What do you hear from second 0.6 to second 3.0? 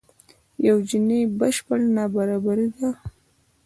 یو جیني بشپړ نابرابري ده.